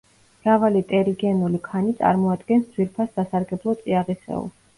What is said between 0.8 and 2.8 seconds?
ტერიგენული ქანი წარმოადგენს